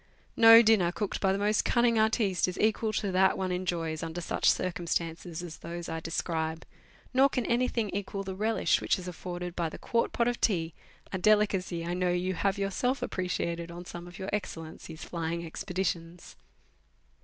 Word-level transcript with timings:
No 0.35 0.63
dinner 0.63 0.91
cooked 0.91 1.21
by 1.21 1.31
the 1.31 1.37
most 1.37 1.63
cunning 1.63 1.99
artiste 1.99 2.47
is 2.47 2.59
equal 2.59 2.91
to 2.93 3.11
that 3.11 3.37
one 3.37 3.51
enjoys 3.51 4.01
under 4.01 4.19
such 4.19 4.49
circumstances 4.49 5.43
as 5.43 5.59
those 5.59 5.87
I 5.89 5.99
describe, 5.99 6.65
nor 7.13 7.29
can 7.29 7.45
anything 7.45 7.91
equal 7.91 8.23
the 8.23 8.33
relish 8.33 8.81
which 8.81 8.97
is 8.97 9.07
afforded 9.07 9.55
by 9.55 9.69
the 9.69 9.77
quart 9.77 10.11
pot 10.11 10.27
of 10.27 10.41
tea, 10.41 10.73
a 11.13 11.19
delicacy 11.19 11.85
I 11.85 11.93
know 11.93 12.09
you 12.09 12.33
have 12.33 12.57
yourself 12.57 13.03
appreciated 13.03 13.69
on 13.69 13.85
some 13.85 14.07
of 14.07 14.17
your 14.17 14.31
Excellency's 14.33 15.03
flying 15.03 15.45
expeditions. 15.45 16.35